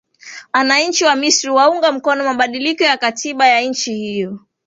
[0.53, 4.39] ananchi wa misri waunga mkono mabadiliko ya katiba ya nchi hiyo